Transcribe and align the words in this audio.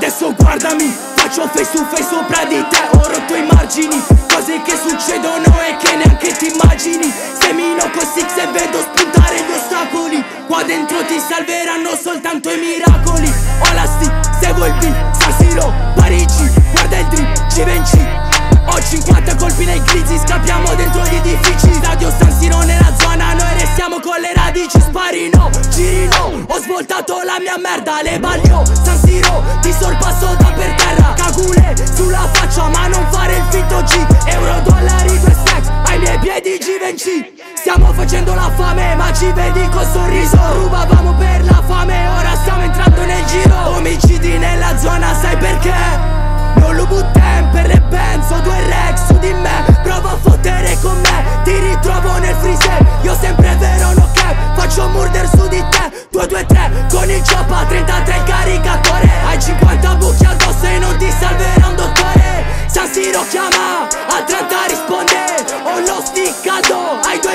Adesso 0.00 0.32
guardami, 0.34 0.90
faccio 1.14 1.46
face 1.48 1.72
to 1.72 1.84
face 1.84 2.04
sopra 2.04 2.46
di 2.46 2.56
te 2.70 2.96
Ho 2.96 3.06
rotto 3.06 3.34
i 3.34 3.42
margini, 3.42 4.02
cose 4.32 4.62
che 4.62 4.74
succedono 4.74 5.44
e 5.60 5.76
che 5.76 5.94
neanche 5.94 6.32
ti 6.38 6.50
immagini. 6.50 7.12
Semino 7.38 7.90
con 7.90 8.06
six 8.06 8.34
e 8.38 8.46
vedo 8.46 8.80
spuntare 8.80 9.36
gli 9.36 9.52
ostacoli. 9.52 10.24
Qua 10.46 10.62
dentro 10.62 11.04
ti 11.04 11.20
salveranno 11.20 11.90
soltanto 12.02 12.50
i 12.50 12.58
miracoli 12.58 12.99
Spari 25.50 25.64
no, 25.64 25.68
giri 25.70 26.06
no, 26.06 26.44
ho 26.46 26.58
svoltato 26.60 27.22
la 27.24 27.38
mia 27.40 27.56
merda 27.58 28.02
Le 28.02 28.18
baglio, 28.18 28.64
San 28.82 28.98
Siro, 28.98 29.42
ti 29.60 29.72
sorpasso 29.72 30.34
da 30.38 30.52
per 30.52 30.74
terra. 30.74 31.14
Cagule 31.14 31.74
sulla 31.94 32.28
faccia 32.32 32.68
ma 32.68 32.86
non 32.86 33.06
fare 33.10 33.36
il 33.36 33.44
finto 33.50 33.82
G. 33.82 34.06
Euro, 34.26 34.60
dollari, 34.62 35.18
due 35.18 35.32
stacks, 35.32 35.68
ai 35.86 35.98
miei 35.98 36.18
piedi 36.18 36.58
Givenchy. 36.58 37.34
Stiamo 37.54 37.92
facendo 37.92 38.34
la 38.34 38.50
fame 38.56 38.94
ma 38.94 39.12
ci 39.12 39.30
vedi 39.32 39.49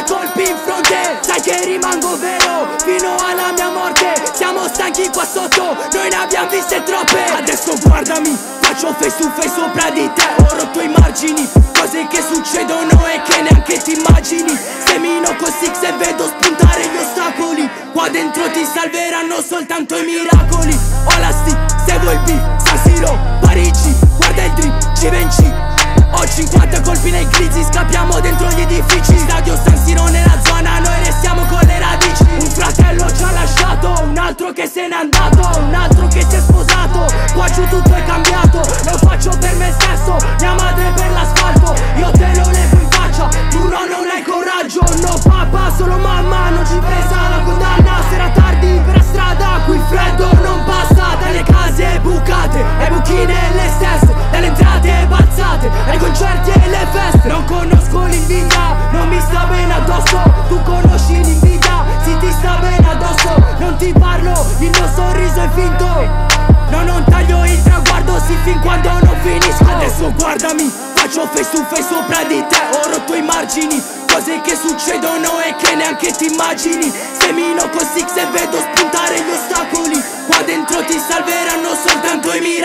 colpi 0.07 0.47
in 0.49 0.57
fronte 0.63 1.19
Sai 1.21 1.41
che 1.41 1.65
rimango 1.65 2.17
vero, 2.17 2.75
fino 2.83 3.15
alla 3.17 3.51
mia 3.51 3.69
morte. 3.69 4.13
Siamo 4.33 4.67
stanchi 4.67 5.09
qua 5.09 5.25
sotto, 5.25 5.75
noi 5.91 6.09
ne 6.09 6.15
abbiamo 6.15 6.49
viste 6.49 6.81
troppe. 6.83 7.23
Adesso 7.25 7.73
guardami, 7.83 8.37
faccio 8.61 8.93
face 8.99 9.15
to 9.17 9.29
face 9.35 9.49
sopra 9.49 9.89
di 9.89 10.09
te 10.13 10.23
Ho 10.37 10.55
rotto 10.57 10.81
i 10.81 10.87
margini, 10.87 11.49
cose 11.77 12.07
che 12.07 12.21
succedono 12.21 13.05
e 13.07 13.21
che 13.23 13.41
neanche 13.41 13.77
ti 13.79 13.93
immagini. 13.93 14.57
Semino 14.85 15.35
con 15.35 15.51
six 15.51 15.81
e 15.81 15.91
vedo 15.93 16.27
spuntare 16.27 16.87
gli 16.87 16.97
ostacoli. 16.97 17.69
Qua 17.91 18.09
dentro 18.09 18.49
ti 18.51 18.65
salveranno 18.65 19.41
soltanto 19.41 19.97
i 19.97 20.05
miracoli. 20.05 20.77
Ho 21.05 21.19
la 21.19 21.31
stick, 21.31 21.75
se 21.85 21.97
vuoi 21.99 22.13
il 22.13 22.19
beat, 22.21 22.67
San 22.67 22.79
Siro, 22.83 23.19
Parigi 23.41 23.95
Guarda 24.17 24.43
il 24.43 24.53
drip, 24.53 24.97
ci 24.97 25.09
venci 25.09 25.74
Ho 26.17 26.25
50 26.25 26.81
colpi 26.81 27.11
nei 27.11 27.27
glizzi, 27.27 27.63
scappiamo 27.63 28.19
dentro 28.21 28.47
gli 28.47 28.61
edifici. 28.61 29.17
Stadio 29.17 29.59
San 29.63 29.77
Siro 29.85 30.07
nella 30.07 30.39
zona, 30.43 30.79
noi 30.79 31.03
restiamo 31.03 31.45
con 31.45 31.59
le 31.65 31.77
radici. 31.77 32.23
Un 32.39 32.49
fratello 32.49 33.13
ci 33.13 33.23
ha 33.23 33.31
lasciato, 33.31 34.03
un 34.03 34.17
altro 34.17 34.51
che 34.53 34.67
se 34.67 34.87
n'è 34.87 34.95
andato 34.95 35.59
Un 35.59 35.73
altro 35.73 36.07
che 36.07 36.25
si 36.27 36.35
è 36.35 36.39
sposato, 36.39 37.05
qua 37.33 37.49
giù 37.49 37.67
tutto 37.67 37.93
è 37.93 38.03
cambiato 38.05 38.59
Lo 38.59 38.97
faccio 38.97 39.35
per 39.37 39.55
me 39.55 39.73
stesso, 39.77 40.17
mia 40.39 40.53
madre 40.53 40.91
per 40.95 41.09
l'asfalto 41.11 41.14
Adesso 69.95 70.11
guardami, 70.17 70.69
faccio 70.93 71.25
face 71.27 71.51
to 71.51 71.63
face 71.69 71.87
sopra 71.87 72.25
di 72.25 72.43
te 72.49 72.57
Ho 72.73 72.89
rotto 72.91 73.15
i 73.15 73.21
margini, 73.21 73.81
cose 74.11 74.41
che 74.41 74.53
succedono 74.53 75.39
e 75.39 75.55
che 75.55 75.73
neanche 75.73 76.11
ti 76.11 76.25
immagini. 76.25 76.91
Semino 77.17 77.69
con 77.69 77.87
six 77.95 78.13
e 78.17 78.25
vedo 78.25 78.57
spuntare 78.57 79.15
gli 79.21 79.31
ostacoli. 79.31 80.03
Qua 80.27 80.41
dentro 80.43 80.83
ti 80.83 80.99
salveranno 80.99 81.69
soltanto 81.75 82.33
i 82.33 82.41
miracoli 82.41 82.64